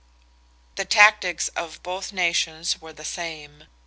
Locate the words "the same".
2.91-3.65